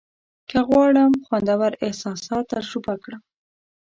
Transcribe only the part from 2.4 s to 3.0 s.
تجربه